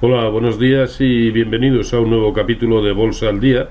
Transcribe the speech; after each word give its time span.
Hola, 0.00 0.28
buenos 0.28 0.60
días 0.60 1.00
y 1.00 1.32
bienvenidos 1.32 1.92
a 1.92 1.98
un 1.98 2.10
nuevo 2.10 2.32
capítulo 2.32 2.80
de 2.84 2.92
Bolsa 2.92 3.30
al 3.30 3.40
Día, 3.40 3.70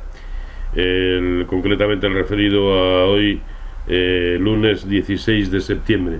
concretamente 1.47 2.05
el 2.05 2.15
referido 2.15 2.73
a 2.73 3.05
hoy, 3.05 3.39
eh, 3.87 4.37
lunes 4.37 4.89
16 4.89 5.49
de 5.49 5.61
septiembre. 5.61 6.19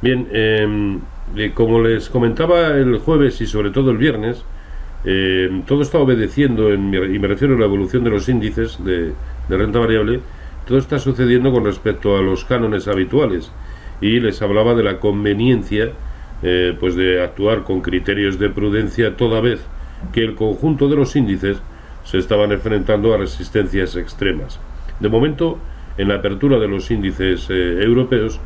Bien, 0.00 0.28
em, 0.30 1.00
eh, 1.34 1.50
como 1.52 1.82
les 1.82 2.10
comentaba 2.10 2.76
el 2.76 2.98
jueves 2.98 3.40
y 3.40 3.48
sobre 3.48 3.70
todo 3.70 3.90
el 3.90 3.98
viernes, 3.98 4.44
em, 5.04 5.62
todo 5.62 5.82
está 5.82 5.98
obedeciendo, 5.98 6.72
y 6.72 6.78
me 6.78 7.26
refiero 7.26 7.56
a 7.56 7.58
la 7.58 7.64
evolución 7.64 8.04
de 8.04 8.10
los 8.10 8.28
índices 8.28 8.84
de, 8.84 9.14
de 9.48 9.56
renta 9.56 9.80
variable, 9.80 10.20
todo 10.64 10.78
está 10.78 11.00
sucediendo 11.00 11.50
con 11.50 11.64
respecto 11.64 12.16
a 12.16 12.22
los 12.22 12.44
cánones 12.44 12.86
habituales 12.86 13.50
y 14.00 14.20
les 14.20 14.40
hablaba 14.42 14.76
de 14.76 14.84
la 14.84 15.00
conveniencia 15.00 15.90
eh, 16.46 16.76
pues 16.78 16.94
de 16.94 17.22
actuar 17.22 17.64
con 17.64 17.80
criterios 17.80 18.38
de 18.38 18.50
prudencia 18.50 19.16
toda 19.16 19.40
vez 19.40 19.60
que 20.12 20.22
el 20.22 20.34
conjunto 20.34 20.90
de 20.90 20.96
los 20.96 21.16
índices 21.16 21.56
se 22.04 22.18
estaban 22.18 22.52
enfrentando 22.52 23.14
a 23.14 23.16
resistencias 23.16 23.96
extremas. 23.96 24.60
De 25.00 25.08
momento, 25.08 25.58
en 25.96 26.08
la 26.08 26.16
apertura 26.16 26.58
de 26.58 26.68
los 26.68 26.90
índices 26.90 27.46
eh, 27.48 27.82
europeos, 27.82 28.40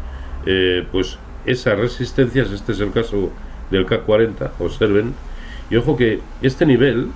eh, 0.46 0.86
pues 0.92 1.18
esas 1.44 1.76
resistencias, 1.76 2.52
este 2.52 2.70
es 2.70 2.78
el 2.78 2.92
caso 2.92 3.32
del 3.72 3.84
CAC 3.84 4.04
40, 4.04 4.52
observen, 4.60 5.14
y 5.68 5.74
ojo 5.74 5.96
que 5.96 6.20
este 6.40 6.66
nivel, 6.66 7.08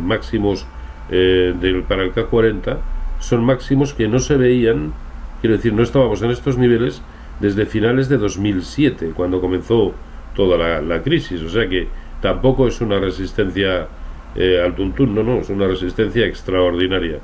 máximos 0.00 0.66
del, 1.10 1.84
para 1.86 2.04
el 2.04 2.12
CAC 2.12 2.28
40, 2.28 2.78
son 3.18 3.44
máximos 3.44 3.92
que 3.92 4.08
no 4.08 4.20
se 4.20 4.36
veían, 4.36 4.94
quiero 5.40 5.56
decir, 5.56 5.74
no 5.74 5.82
estábamos 5.82 6.22
en 6.22 6.30
estos 6.30 6.56
niveles 6.56 7.02
desde 7.40 7.66
finales 7.66 8.08
de 8.08 8.18
2007, 8.18 9.12
cuando 9.14 9.40
comenzó 9.40 9.92
toda 10.34 10.80
la, 10.80 11.02
crisis. 11.02 11.42
O 11.42 11.48
sea 11.48 11.68
que 11.68 11.88
tampoco 12.20 12.66
es 12.66 12.80
una 12.80 12.98
resistencia 12.98 13.88
eh, 14.34 14.62
al 14.64 14.74
tuntún, 14.74 15.14
no, 15.14 15.22
no, 15.22 15.38
es 15.38 15.50
una 15.50 15.66
resistencia 15.66 16.26
extraordinaria. 16.26 17.18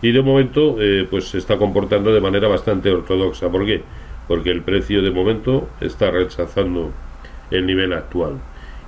Y 0.00 0.12
de 0.12 0.22
momento, 0.22 0.76
eh, 0.80 1.06
pues 1.10 1.28
se 1.28 1.38
está 1.38 1.56
comportando 1.56 2.12
de 2.12 2.20
manera 2.20 2.48
bastante 2.48 2.90
ortodoxa. 2.90 3.48
¿Por 3.50 3.66
qué? 3.66 3.82
Porque 4.28 4.50
el 4.50 4.62
precio 4.62 5.02
de 5.02 5.10
momento 5.10 5.68
está 5.80 6.10
rechazando 6.10 6.92
el 7.50 7.66
nivel 7.66 7.92
actual. 7.92 8.34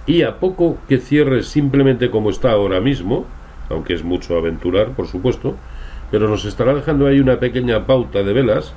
Y 0.07 0.23
a 0.23 0.39
poco 0.39 0.79
que 0.89 0.99
cierre 0.99 1.43
simplemente 1.43 2.11
como 2.11 2.31
está 2.31 2.53
ahora 2.53 2.81
mismo, 2.81 3.27
aunque 3.69 3.95
es 3.95 4.05
mucho 4.05 4.37
aventurar, 4.37 4.89
por 4.91 5.07
supuesto, 5.07 5.57
pero 6.11 6.29
nos 6.29 6.45
estará 6.45 6.75
dejando 6.75 7.07
ahí 7.07 7.21
una 7.21 7.39
pequeña 7.39 7.87
pauta 7.87 8.23
de 8.23 8.33
velas 8.33 8.75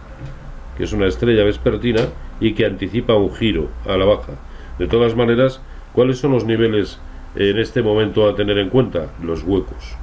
que 0.78 0.84
es 0.84 0.94
una 0.94 1.08
estrella 1.08 1.44
vespertina 1.44 2.02
y 2.40 2.54
que 2.54 2.66
anticipa 2.66 3.16
un 3.16 3.34
giro 3.34 3.70
a 3.86 3.98
la 3.98 4.06
baja. 4.06 4.34
De 4.80 4.88
todas 4.88 5.16
maneras, 5.16 5.62
¿cuáles 5.94 6.20
son 6.20 6.32
los 6.32 6.46
niveles 6.46 7.00
en 7.36 7.60
este 7.60 7.82
momento 7.82 8.28
a 8.28 8.36
tener 8.36 8.58
en 8.58 8.70
cuenta? 8.70 9.12
Los 9.22 9.44
huecos. 9.44 9.96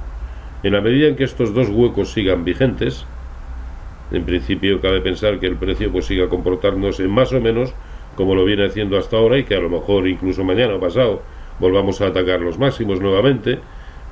En 0.63 0.73
la 0.73 0.81
medida 0.81 1.07
en 1.07 1.15
que 1.15 1.23
estos 1.23 1.53
dos 1.53 1.69
huecos 1.69 2.11
sigan 2.11 2.45
vigentes, 2.45 3.05
en 4.11 4.25
principio 4.25 4.81
cabe 4.81 5.01
pensar 5.01 5.39
que 5.39 5.47
el 5.47 5.55
precio 5.55 5.91
pues 5.91 6.05
siga 6.05 6.29
comportándose 6.29 7.07
más 7.07 7.31
o 7.33 7.41
menos 7.41 7.73
como 8.15 8.35
lo 8.35 8.43
viene 8.45 8.65
haciendo 8.65 8.97
hasta 8.97 9.17
ahora 9.17 9.37
y 9.37 9.43
que 9.43 9.55
a 9.55 9.59
lo 9.59 9.69
mejor 9.69 10.07
incluso 10.07 10.43
mañana 10.43 10.75
o 10.75 10.79
pasado 10.79 11.21
volvamos 11.59 12.01
a 12.01 12.07
atacar 12.07 12.41
los 12.41 12.59
máximos 12.59 12.99
nuevamente. 12.99 13.59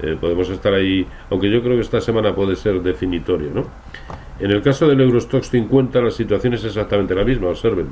Eh, 0.02 0.17
podemos 0.19 0.50
estar 0.50 0.73
ahí, 0.73 1.05
aunque 1.30 1.52
yo 1.52 1.61
creo 1.61 1.75
que 1.75 1.81
esta 1.81 2.00
semana 2.00 2.33
puede 2.33 2.55
ser 2.55 2.81
definitorio, 2.81 3.52
¿no? 3.53 3.66
En 4.39 4.52
el 4.52 4.61
caso 4.61 4.88
del 4.88 5.02
Eurostox 5.02 5.50
50 5.50 6.02
la 6.02 6.11
situación 6.11 6.53
es 6.53 6.64
exactamente 6.64 7.14
la 7.14 7.25
misma, 7.25 7.50
observen. 7.50 7.88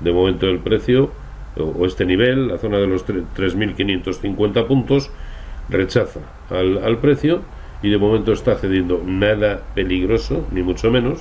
De 0.00 0.12
momento 0.12 0.46
el 0.46 0.58
precio 0.58 1.10
o 1.56 1.86
este 1.86 2.04
nivel, 2.04 2.48
la 2.48 2.58
zona 2.58 2.78
de 2.78 2.86
los 2.86 3.06
3.550 3.06 4.66
puntos, 4.66 5.10
rechaza 5.68 6.20
al, 6.50 6.78
al 6.84 6.98
precio 6.98 7.40
y 7.82 7.90
de 7.90 7.98
momento 7.98 8.32
está 8.32 8.56
cediendo 8.56 9.02
nada 9.04 9.62
peligroso, 9.74 10.46
ni 10.52 10.62
mucho 10.62 10.90
menos. 10.90 11.20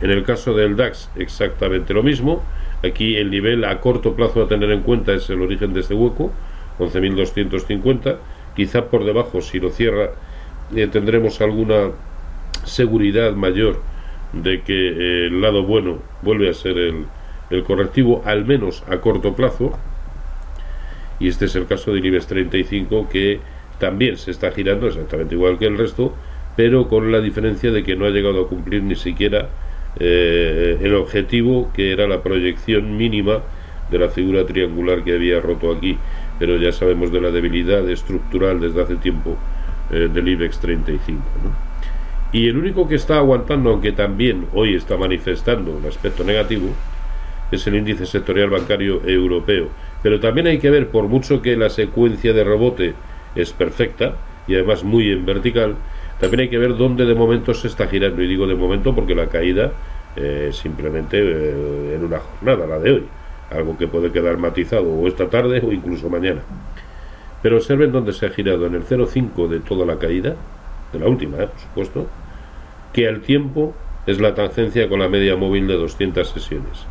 En 0.00 0.10
el 0.10 0.24
caso 0.24 0.54
del 0.54 0.76
DAX 0.76 1.10
exactamente 1.16 1.94
lo 1.94 2.02
mismo. 2.02 2.42
Aquí 2.84 3.16
el 3.16 3.30
nivel 3.30 3.64
a 3.64 3.80
corto 3.80 4.14
plazo 4.14 4.42
a 4.42 4.48
tener 4.48 4.70
en 4.70 4.82
cuenta 4.82 5.12
es 5.12 5.30
el 5.30 5.40
origen 5.40 5.72
de 5.72 5.80
este 5.80 5.94
hueco, 5.94 6.32
11.250. 6.78 8.16
Quizá 8.54 8.86
por 8.86 9.04
debajo, 9.04 9.40
si 9.40 9.60
lo 9.60 9.70
cierra, 9.70 10.10
eh, 10.74 10.86
tendremos 10.86 11.40
alguna 11.40 11.90
seguridad 12.64 13.32
mayor 13.32 13.80
de 14.32 14.62
que 14.62 14.88
eh, 14.88 15.26
el 15.26 15.40
lado 15.40 15.62
bueno 15.62 15.98
vuelve 16.22 16.48
a 16.48 16.54
ser 16.54 16.78
el, 16.78 17.06
correctivo, 17.64 18.22
al 18.24 18.46
menos 18.46 18.82
a 18.88 18.98
corto 18.98 19.34
plazo. 19.34 19.78
Y 21.20 21.28
este 21.28 21.44
es 21.44 21.54
el 21.54 21.66
caso 21.66 21.92
del 21.92 22.04
IBEX 22.04 22.26
35 22.26 23.08
que 23.10 23.40
también 23.78 24.16
se 24.16 24.30
está 24.30 24.50
girando 24.52 24.86
exactamente 24.86 25.34
igual 25.34 25.58
que 25.58 25.66
el 25.66 25.76
resto, 25.76 26.14
pero 26.56 26.88
con 26.88 27.12
la 27.12 27.20
diferencia 27.20 27.70
de 27.70 27.82
que 27.82 27.94
no 27.94 28.06
ha 28.06 28.10
llegado 28.10 28.42
a 28.42 28.48
cumplir 28.48 28.82
ni 28.82 28.96
siquiera 28.96 29.48
eh, 30.00 30.78
el 30.80 30.94
objetivo 30.94 31.70
que 31.74 31.92
era 31.92 32.06
la 32.06 32.22
proyección 32.22 32.96
mínima 32.96 33.42
de 33.90 33.98
la 33.98 34.08
figura 34.08 34.46
triangular 34.46 35.04
que 35.04 35.14
había 35.14 35.40
roto 35.40 35.72
aquí. 35.72 35.98
Pero 36.38 36.56
ya 36.56 36.72
sabemos 36.72 37.12
de 37.12 37.20
la 37.20 37.30
debilidad 37.30 37.88
estructural 37.88 38.60
desde 38.60 38.82
hace 38.82 38.96
tiempo 38.96 39.36
eh, 39.90 40.08
del 40.12 40.28
IBEX 40.28 40.58
35. 40.58 41.20
¿no? 41.44 41.72
Y 42.32 42.48
el 42.48 42.56
único 42.56 42.88
que 42.88 42.94
está 42.94 43.18
aguantando, 43.18 43.70
aunque 43.70 43.92
también 43.92 44.46
hoy 44.54 44.74
está 44.74 44.96
manifestando 44.96 45.70
un 45.70 45.84
aspecto 45.86 46.24
negativo, 46.24 46.68
es 47.50 47.66
el 47.66 47.74
índice 47.74 48.06
sectorial 48.06 48.48
bancario 48.48 49.02
europeo. 49.06 49.68
Pero 50.02 50.18
también 50.18 50.46
hay 50.46 50.58
que 50.58 50.70
ver, 50.70 50.88
por 50.88 51.08
mucho 51.08 51.42
que 51.42 51.56
la 51.56 51.68
secuencia 51.68 52.32
de 52.32 52.42
rebote 52.42 52.94
es 53.34 53.52
perfecta 53.52 54.14
y 54.48 54.54
además 54.54 54.82
muy 54.82 55.10
en 55.10 55.26
vertical, 55.26 55.76
también 56.18 56.40
hay 56.40 56.48
que 56.48 56.58
ver 56.58 56.76
dónde 56.76 57.04
de 57.04 57.14
momento 57.14 57.52
se 57.52 57.68
está 57.68 57.86
girando. 57.86 58.22
Y 58.22 58.26
digo 58.26 58.46
de 58.46 58.54
momento 58.54 58.94
porque 58.94 59.14
la 59.14 59.26
caída 59.26 59.72
eh, 60.16 60.50
simplemente 60.52 61.18
eh, 61.18 61.96
en 61.96 62.04
una 62.04 62.18
jornada, 62.18 62.66
la 62.66 62.78
de 62.78 62.92
hoy. 62.92 63.04
Algo 63.54 63.76
que 63.76 63.86
puede 63.86 64.10
quedar 64.10 64.38
matizado 64.38 64.88
o 64.88 65.06
esta 65.06 65.28
tarde 65.28 65.62
o 65.64 65.72
incluso 65.72 66.08
mañana. 66.08 66.42
Pero 67.42 67.56
observen 67.56 67.92
dónde 67.92 68.12
se 68.12 68.26
ha 68.26 68.30
girado 68.30 68.66
en 68.66 68.74
el 68.74 68.84
0,5 68.84 69.48
de 69.48 69.60
toda 69.60 69.84
la 69.84 69.98
caída, 69.98 70.36
de 70.92 70.98
la 70.98 71.08
última, 71.08 71.38
eh, 71.38 71.46
por 71.48 71.60
supuesto, 71.60 72.06
que 72.92 73.08
al 73.08 73.20
tiempo 73.20 73.74
es 74.06 74.20
la 74.20 74.34
tangencia 74.34 74.88
con 74.88 75.00
la 75.00 75.08
media 75.08 75.36
móvil 75.36 75.66
de 75.66 75.74
200 75.74 76.28
sesiones. 76.28 76.86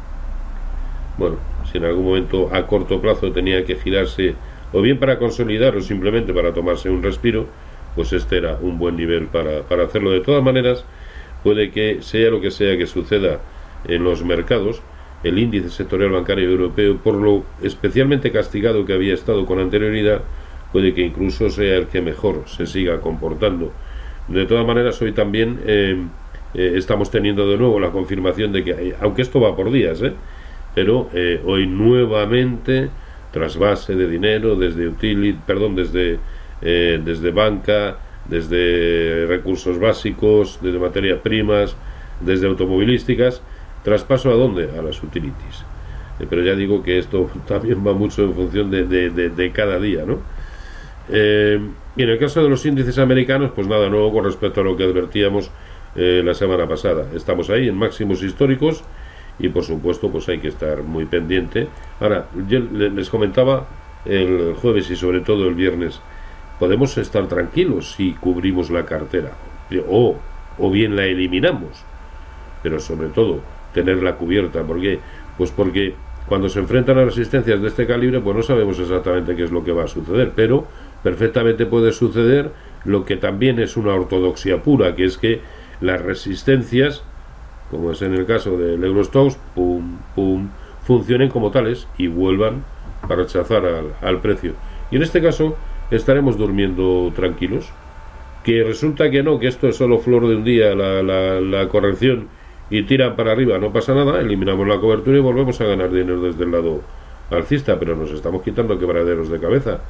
Bueno, 1.18 1.38
si 1.70 1.78
en 1.78 1.86
algún 1.86 2.06
momento 2.06 2.50
a 2.54 2.68
corto 2.68 3.02
plazo 3.02 3.32
tenía 3.32 3.66
que 3.66 3.76
girarse 3.76 4.36
o 4.74 4.82
bien 4.82 5.00
para 5.00 5.20
consolidar 5.20 5.76
o 5.76 5.82
simplemente 5.82 6.34
para 6.34 6.54
tomarse 6.54 6.90
un 6.90 7.04
respiro, 7.04 7.48
pues 7.96 8.14
este 8.14 8.38
era 8.38 8.58
un 8.62 8.78
buen 8.78 8.96
nivel 8.96 9.28
para, 9.28 9.64
para 9.64 9.84
hacerlo. 9.84 10.12
De 10.12 10.22
todas 10.22 10.44
maneras, 10.44 10.86
puede 11.44 11.72
que 11.72 12.02
sea 12.02 12.30
lo 12.30 12.42
que 12.42 12.52
sea 12.52 12.78
que 12.78 12.88
suceda 12.88 13.40
en 13.86 14.04
los 14.04 14.24
mercados, 14.24 14.82
el 15.24 15.38
índice 15.38 15.70
sectorial 15.70 16.12
bancario 16.12 16.50
europeo, 16.50 16.98
por 16.98 17.16
lo 17.16 17.44
especialmente 17.62 18.32
castigado 18.32 18.86
que 18.86 18.94
había 18.94 19.14
estado 19.14 19.46
con 19.46 19.60
anterioridad, 19.60 20.22
puede 20.72 20.94
que 20.94 21.02
incluso 21.02 21.50
sea 21.50 21.78
el 21.78 21.88
que 21.88 22.02
mejor 22.02 22.44
se 22.48 22.66
siga 22.66 23.02
comportando 23.02 23.72
de 24.28 24.46
todas 24.46 24.66
maneras, 24.66 25.02
hoy 25.02 25.12
también 25.12 25.60
eh, 25.66 25.98
eh, 26.54 26.74
estamos 26.76 27.12
teniendo 27.12 27.50
de 27.50 27.58
nuevo 27.58 27.80
la 27.80 27.92
confirmación 27.92 28.52
de 28.52 28.64
que, 28.64 28.96
aunque 29.02 29.22
esto 29.22 29.40
va 29.40 29.56
por 29.56 29.72
días, 29.72 30.02
¿eh? 30.02 30.14
pero 30.74 31.10
hoy 31.46 31.68
nuevamente, 31.68 32.90
tras 33.32 33.58
base 33.58 33.96
de 33.96 34.08
dinero, 34.08 34.56
desde 34.56 34.88
utility, 34.88 35.38
perdón, 35.46 35.76
desde, 35.76 36.18
desde 36.62 37.32
banca, 37.32 37.98
desde 38.30 39.26
recursos 39.28 39.78
básicos, 39.80 40.60
desde 40.62 40.80
materias 40.80 41.20
primas, 41.20 41.76
desde 42.22 42.48
automovilísticas, 42.48 43.42
traspaso 43.84 44.30
a 44.30 44.34
dónde? 44.34 44.70
A 44.78 44.82
las 44.82 45.02
utilities. 45.04 45.66
pero 46.30 46.44
ya 46.44 46.56
digo 46.56 46.84
que 46.84 47.00
esto 47.00 47.30
también 47.48 47.86
va 47.86 47.94
mucho 47.94 48.24
en 48.24 48.34
función 48.34 48.72
de, 48.72 48.86
de, 48.86 49.30
de 49.30 49.52
cada 49.52 49.80
día, 49.80 50.06
¿no? 50.06 50.20
Eh, 51.10 51.60
y 51.96 52.04
en 52.04 52.10
el 52.10 52.20
caso 52.20 52.42
de 52.42 52.50
los 52.50 52.66
índices 52.66 52.98
americanos, 52.98 53.52
pues 53.54 53.68
nada 53.68 53.90
nuevo 53.90 54.14
con 54.14 54.24
respecto 54.24 54.62
a 54.62 54.64
lo 54.64 54.78
que 54.78 54.84
advertíamos 54.84 55.52
eh, 55.96 56.22
la 56.24 56.34
semana 56.34 56.68
pasada. 56.68 57.06
Estamos 57.14 57.50
ahí 57.50 57.68
en 57.68 57.76
máximos 57.76 58.24
históricos 58.24 58.84
y 59.40 59.50
por 59.50 59.64
supuesto 59.64 60.10
pues 60.10 60.30
hay 60.30 60.40
que 60.40 60.48
estar 60.48 60.84
muy 60.84 61.06
pendiente. 61.06 61.68
Ahora, 62.00 62.28
yo 62.48 62.60
les 62.60 63.10
comentaba 63.10 63.68
el 64.06 64.56
jueves 64.62 64.90
y 64.90 64.96
sobre 64.96 65.20
todo 65.20 65.48
el 65.48 65.56
viernes, 65.56 66.00
podemos 66.60 66.98
estar 66.98 67.28
tranquilos 67.28 67.94
si 67.94 68.14
cubrimos 68.14 68.70
la 68.70 68.86
cartera 68.86 69.32
o, 69.90 70.16
o 70.58 70.72
bien 70.72 70.96
la 70.96 71.06
eliminamos, 71.06 71.84
pero 72.64 72.80
sobre 72.80 73.08
todo 73.10 73.42
tenerla 73.74 74.16
cubierta. 74.16 74.64
¿Por 74.64 74.82
qué? 74.82 75.00
Pues 75.38 75.52
porque 75.52 75.96
cuando 76.28 76.50
se 76.50 76.60
enfrentan 76.60 76.98
a 76.98 77.06
resistencias 77.06 77.62
de 77.62 77.68
este 77.68 77.88
calibre, 77.88 78.20
pues 78.20 78.36
no 78.36 78.44
sabemos 78.44 78.80
exactamente 78.80 79.36
qué 79.36 79.44
es 79.44 79.52
lo 79.52 79.64
que 79.64 79.72
va 79.72 79.84
a 79.84 79.88
suceder, 79.88 80.32
pero 80.36 80.66
perfectamente 81.04 81.66
puede 81.66 81.92
suceder 81.92 82.52
lo 82.86 83.06
que 83.06 83.18
también 83.18 83.60
es 83.60 83.78
una 83.78 83.94
ortodoxia 83.94 84.64
pura, 84.64 84.96
que 84.96 85.06
es 85.06 85.18
que 85.18 85.42
las 85.82 86.02
resistencias, 86.02 87.04
como 87.70 87.92
es 87.92 88.02
en 88.02 88.14
el 88.14 88.26
caso 88.26 88.58
del 88.58 88.84
Eurostox, 88.84 89.38
pum, 89.56 89.98
pum, 90.16 90.50
funcionen 90.84 91.30
como 91.30 91.52
tales 91.52 91.88
y 91.98 92.08
vuelvan 92.08 92.64
a 93.02 93.16
rechazar 93.16 93.66
al, 94.02 94.22
precio. 94.22 94.54
Y 94.92 94.98
en 94.98 95.04
este 95.04 95.22
caso 95.22 95.56
estaremos 95.90 96.38
durmiendo 96.38 97.12
tranquilos. 97.16 97.70
Que 98.44 98.64
resulta 98.64 99.12
que 99.12 99.22
no, 99.22 99.38
que 99.38 99.48
esto 99.48 99.68
es 99.68 99.76
solo 99.76 100.00
flor 100.00 100.28
de 100.28 100.36
un 100.36 100.44
día, 100.44 100.74
la, 100.74 101.04
la, 101.04 101.68
corrección, 101.68 102.28
y 102.72 102.84
tira 102.84 103.16
para 103.18 103.34
arriba, 103.34 103.58
no 103.60 103.72
pasa 103.74 103.94
nada, 103.94 104.22
eliminamos 104.22 104.66
la 104.66 104.80
cobertura 104.80 105.18
y 105.18 105.20
volvemos 105.20 105.60
a 105.60 105.66
ganar 105.66 105.92
dinero 105.92 106.22
desde 106.22 106.46
el 106.46 106.52
lado 106.52 106.82
alcista, 107.30 107.78
pero 107.78 107.98
nos 107.98 108.12
estamos 108.12 108.42
quitando 108.44 108.80
quebraderos 108.80 109.30
de 109.30 109.40
cabeza. 109.40 109.82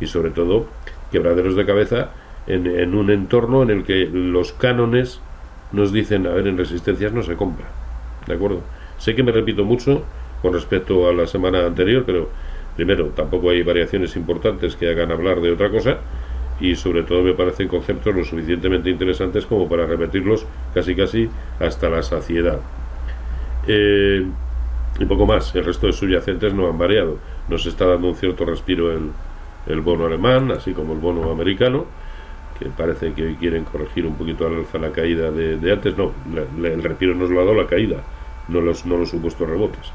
Y 0.00 0.06
sobre 0.06 0.30
todo, 0.30 0.66
quebraderos 1.12 1.54
de 1.54 1.66
cabeza 1.66 2.08
en, 2.46 2.66
en 2.66 2.94
un 2.94 3.10
entorno 3.10 3.62
en 3.62 3.70
el 3.70 3.84
que 3.84 4.08
los 4.10 4.52
cánones 4.54 5.20
nos 5.72 5.92
dicen, 5.92 6.26
a 6.26 6.30
ver, 6.30 6.46
en 6.46 6.56
resistencias 6.56 7.12
no 7.12 7.22
se 7.22 7.36
compra. 7.36 7.66
¿De 8.26 8.32
acuerdo? 8.32 8.62
Sé 8.96 9.14
que 9.14 9.22
me 9.22 9.32
repito 9.32 9.64
mucho 9.64 10.02
con 10.40 10.54
respecto 10.54 11.08
a 11.08 11.12
la 11.12 11.26
semana 11.26 11.66
anterior, 11.66 12.04
pero 12.06 12.30
primero, 12.74 13.08
tampoco 13.08 13.50
hay 13.50 13.62
variaciones 13.62 14.16
importantes 14.16 14.76
que 14.76 14.88
hagan 14.88 15.12
hablar 15.12 15.42
de 15.42 15.52
otra 15.52 15.70
cosa 15.70 15.98
y 16.60 16.76
sobre 16.76 17.02
todo 17.02 17.22
me 17.22 17.32
parecen 17.32 17.68
conceptos 17.68 18.14
lo 18.14 18.24
suficientemente 18.24 18.90
interesantes 18.90 19.46
como 19.46 19.68
para 19.68 19.86
repetirlos 19.86 20.46
casi 20.74 20.94
casi 20.94 21.28
hasta 21.58 21.88
la 21.88 22.02
saciedad. 22.02 22.60
Eh, 23.66 24.26
y 24.98 25.04
poco 25.06 25.24
más, 25.26 25.54
el 25.54 25.64
resto 25.64 25.86
de 25.86 25.92
subyacentes 25.92 26.52
no 26.52 26.68
han 26.68 26.76
variado. 26.76 27.16
Nos 27.48 27.64
está 27.64 27.86
dando 27.86 28.08
un 28.08 28.14
cierto 28.14 28.44
respiro 28.44 28.92
el, 28.92 29.10
el 29.66 29.80
bono 29.80 30.06
alemán, 30.06 30.50
así 30.50 30.72
como 30.72 30.92
el 30.92 30.98
bono 30.98 31.30
americano, 31.30 31.86
que 32.58 32.66
parece 32.66 33.12
que 33.14 33.24
hoy 33.24 33.34
quieren 33.36 33.64
corregir 33.64 34.04
un 34.04 34.16
poquito 34.16 34.46
al 34.46 34.56
alza 34.56 34.78
la 34.78 34.92
caída 34.92 35.30
de, 35.30 35.72
antes. 35.72 35.96
No, 35.96 36.12
el 36.62 36.82
respiro 36.82 37.14
nos 37.14 37.30
lo 37.30 37.40
ha 37.40 37.44
dado 37.44 37.54
la 37.54 37.66
caída, 37.66 38.02
no 38.48 38.60
los, 38.60 38.84
no 38.84 38.98
los 38.98 39.08
supuestos 39.08 39.48
rebotes. 39.48 39.92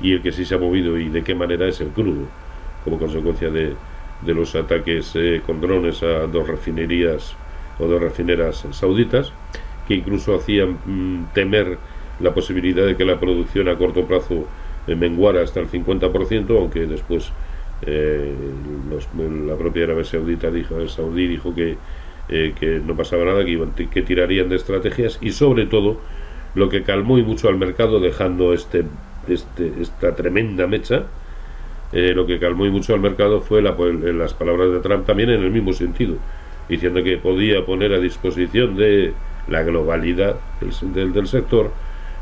Y 0.00 0.14
el 0.14 0.22
que 0.22 0.32
sí 0.32 0.44
se 0.44 0.56
ha 0.56 0.58
movido 0.58 0.98
y 0.98 1.08
de 1.08 1.22
qué 1.22 1.36
manera 1.36 1.68
es 1.68 1.80
el 1.80 1.88
crudo, 1.88 2.26
como 2.82 2.98
consecuencia 2.98 3.50
de, 3.50 3.76
de 4.24 4.34
los 4.34 4.54
ataques 4.54 5.12
eh, 5.14 5.42
con 5.44 5.60
drones 5.60 6.02
a 6.02 6.26
dos 6.26 6.46
refinerías 6.46 7.34
o 7.78 7.86
dos 7.86 8.00
refineras 8.00 8.66
sauditas, 8.70 9.32
que 9.88 9.94
incluso 9.94 10.34
hacían 10.36 10.78
mm, 10.84 11.32
temer 11.34 11.78
la 12.20 12.32
posibilidad 12.32 12.86
de 12.86 12.96
que 12.96 13.04
la 13.04 13.18
producción 13.18 13.68
a 13.68 13.76
corto 13.76 14.06
plazo 14.06 14.46
eh, 14.86 14.94
menguara 14.94 15.42
hasta 15.42 15.60
el 15.60 15.68
50%, 15.68 16.56
aunque 16.56 16.86
después 16.86 17.32
eh, 17.82 18.32
la 19.46 19.56
propia 19.56 19.84
Arabia 19.84 20.04
Saudita 20.04 20.50
dijo, 20.50 20.78
el 20.78 20.88
Saudí 20.88 21.26
dijo 21.26 21.54
que, 21.54 21.76
que 22.28 22.80
no 22.84 22.96
pasaba 22.96 23.24
nada, 23.24 23.44
que, 23.44 23.88
que 23.88 24.02
tirarían 24.02 24.48
de 24.48 24.56
estrategias 24.56 25.18
y 25.20 25.32
sobre 25.32 25.66
todo 25.66 25.98
lo 26.54 26.68
que 26.68 26.82
calmó 26.82 27.18
y 27.18 27.22
mucho 27.22 27.48
al 27.48 27.56
mercado 27.56 27.98
dejando 27.98 28.52
este, 28.52 28.84
este 29.28 29.72
esta 29.80 30.14
tremenda 30.14 30.66
mecha 30.66 31.06
eh, 31.92 32.12
lo 32.14 32.26
que 32.26 32.38
calmó 32.38 32.66
y 32.66 32.70
mucho 32.70 32.94
al 32.94 33.00
mercado 33.00 33.40
fue 33.40 33.60
la, 33.60 33.76
las 34.12 34.32
palabras 34.34 34.72
de 34.72 34.80
Trump 34.80 35.04
también 35.04 35.30
en 35.30 35.42
el 35.42 35.50
mismo 35.50 35.72
sentido, 35.72 36.16
diciendo 36.68 37.02
que 37.02 37.18
podía 37.18 37.64
poner 37.66 37.92
a 37.92 37.98
disposición 37.98 38.76
de 38.76 39.12
la 39.48 39.62
globalidad 39.62 40.36
del, 40.92 41.12
del, 41.12 41.26
sector 41.26 41.70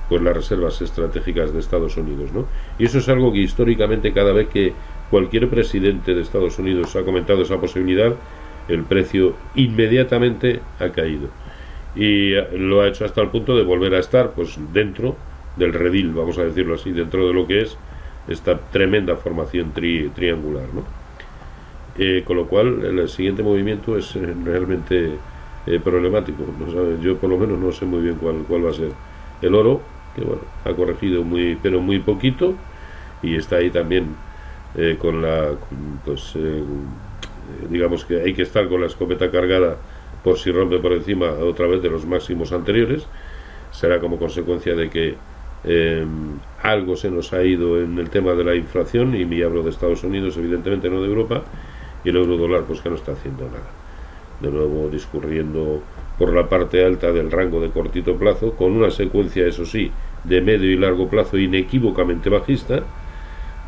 pues 0.09 0.23
las 0.23 0.35
reservas 0.35 0.81
estratégicas 0.83 1.53
de 1.53 1.61
Estados 1.61 1.97
Unidos. 1.97 2.33
¿no? 2.33 2.47
Y 2.79 2.87
eso 2.87 2.99
es 2.99 3.09
algo 3.09 3.33
que 3.33 3.39
históricamente 3.39 4.13
cada 4.13 4.33
vez 4.33 4.49
que 4.49 4.73
cualquier 5.09 5.49
presidente 5.49 6.15
de 6.15 6.23
Estados 6.23 6.59
Unidos 6.59 6.97
ha 6.97 7.03
comentado 7.03 7.43
esa 7.43 7.61
posibilidad, 7.61 8.15
el 8.69 8.83
precio 8.83 9.35
inmediatamente 9.55 10.61
ha 10.81 10.89
caído. 10.91 11.29
Y 11.95 12.33
lo 12.57 12.83
ha 12.83 12.89
hecho 12.89 13.05
hasta 13.05 13.21
el 13.21 13.29
punto 13.29 13.57
de 13.57 13.63
volver 13.63 13.95
a 13.95 13.99
estar 13.99 14.33
pues 14.33 14.59
dentro 14.73 15.17
del 15.57 15.73
redil, 15.73 16.13
vamos 16.13 16.39
a 16.39 16.45
decirlo 16.45 16.75
así, 16.75 16.91
dentro 16.91 17.27
de 17.27 17.35
lo 17.35 17.47
que 17.47 17.63
es 17.63 17.77
esta 18.31 18.59
tremenda 18.59 19.17
formación 19.17 19.73
triangular. 19.73 20.69
¿no? 20.73 20.85
Eh, 21.99 22.23
con 22.25 22.37
lo 22.37 22.47
cual, 22.47 22.85
el 22.85 23.09
siguiente 23.09 23.43
movimiento 23.43 23.99
es 23.99 24.15
eh, 24.17 24.35
realmente 24.45 25.17
eh, 25.67 25.81
problemático. 25.83 26.45
¿no 26.59 26.99
Yo, 27.01 27.17
por 27.19 27.29
lo 27.29 27.37
menos, 27.37 27.59
no 27.59 27.73
sé 27.73 27.85
muy 27.85 28.01
bien 28.01 28.15
cuál, 28.15 28.45
cuál 28.49 28.65
va 28.65 28.71
a 28.71 28.75
ser. 28.75 28.93
El 29.43 29.55
oro, 29.55 29.83
que 30.15 30.23
bueno, 30.23 30.43
ha 30.65 30.73
corregido 30.73 31.25
muy, 31.25 31.59
pero 31.61 31.81
muy 31.81 31.99
poquito, 31.99 32.55
y 33.23 33.37
está 33.37 33.57
ahí 33.57 33.71
también 33.71 34.17
con 34.99 35.21
la. 35.21 35.57
pues, 36.05 36.39
digamos 37.69 38.05
que 38.05 38.21
hay 38.21 38.35
que 38.35 38.43
estar 38.43 38.69
con 38.69 38.81
la 38.81 38.87
escopeta 38.87 39.31
cargada 39.31 39.77
por 40.23 40.39
si 40.39 40.53
rompe 40.53 40.79
por 40.79 40.93
encima 40.93 41.31
otra 41.31 41.67
vez 41.67 41.83
de 41.83 41.91
los 41.91 42.07
máximos 42.07 42.53
anteriores. 42.53 43.07
Será 43.73 43.99
como 43.99 44.19
consecuencia 44.19 44.75
de 44.75 44.89
que 44.89 45.17
eh, 45.65 46.07
algo 46.63 46.97
se 46.97 47.11
nos 47.11 47.33
ha 47.33 47.43
ido 47.43 47.81
en 47.81 47.99
el 47.99 48.11
tema 48.11 48.33
de 48.33 48.45
la 48.45 48.55
inflación, 48.55 49.15
y 49.15 49.25
me 49.25 49.43
hablo 49.43 49.63
de 49.63 49.71
Estados 49.71 50.05
Unidos, 50.05 50.37
evidentemente 50.37 50.89
no 50.89 51.03
de 51.03 51.09
Europa, 51.09 51.43
y 52.05 52.09
el 52.09 52.17
euro 52.17 52.37
dólar, 52.37 52.65
pues 52.67 52.81
que 52.81 52.89
no 52.89 52.97
está 52.97 53.13
haciendo 53.13 53.45
nada. 53.45 53.71
De 54.41 54.51
nuevo 54.51 54.89
discurriendo 54.89 55.83
por 56.19 56.33
la 56.35 56.49
parte 56.49 56.85
alta 56.85 57.13
del 57.13 57.31
rango 57.31 57.61
de 57.61 57.71
cortito 57.71 58.17
plazo, 58.17 58.53
con 58.53 58.73
una 58.73 58.91
secuencia, 58.91 59.47
eso 59.47 59.65
sí, 59.65 59.91
de 60.25 60.41
medio 60.41 60.71
y 60.71 60.77
largo 60.77 61.09
plazo 61.09 61.39
inequívocamente 61.39 62.29
bajista, 62.31 62.83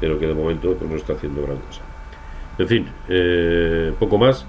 pero 0.00 0.18
que 0.18 0.26
de 0.26 0.34
momento 0.34 0.74
pues, 0.74 0.90
no 0.90 0.96
está 0.96 1.14
haciendo 1.14 1.42
gran 1.42 1.58
cosa. 1.58 1.82
En 2.58 2.68
fin, 2.68 2.86
eh, 3.08 3.92
poco 3.98 4.18
más. 4.18 4.46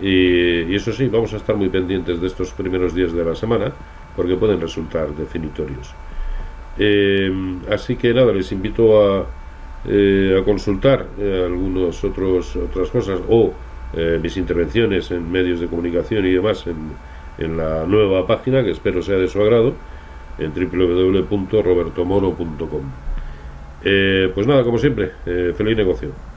Y, 0.00 0.62
y, 0.62 0.74
eso 0.74 0.92
sí, 0.92 1.08
vamos 1.08 1.32
a 1.32 1.36
estar 1.36 1.54
muy 1.56 1.68
pendientes 1.68 2.20
de 2.20 2.26
estos 2.26 2.52
primeros 2.52 2.94
días 2.94 3.12
de 3.12 3.24
la 3.24 3.34
semana, 3.34 3.72
porque 4.16 4.36
pueden 4.36 4.60
resultar 4.60 5.08
definitorios. 5.14 5.94
Eh, 6.78 7.30
así 7.70 7.96
que 7.96 8.14
nada, 8.14 8.32
les 8.32 8.50
invito 8.52 8.98
a, 9.00 9.26
eh, 9.86 10.38
a 10.40 10.44
consultar 10.44 11.06
eh, 11.18 11.42
algunas 11.46 12.04
otras 12.04 12.90
cosas 12.90 13.20
o 13.28 13.52
mis 14.22 14.38
intervenciones 14.38 15.10
en 15.10 15.30
medios 15.30 15.60
de 15.60 15.66
comunicación 15.66 16.24
y 16.24 16.30
demás 16.30 16.66
en, 16.66 16.92
en 17.36 17.58
la 17.58 17.84
nueva 17.84 18.26
página 18.26 18.64
que 18.64 18.70
espero 18.70 19.02
sea 19.02 19.18
de 19.18 19.28
su 19.28 19.42
agrado 19.42 19.74
en 20.38 20.50
www.robertomoro.com. 20.54 22.80
pues 24.34 24.46
nada, 24.46 24.64
como 24.64 24.78
siempre, 24.78 25.10
feliz 25.54 25.76
negocio. 25.76 26.31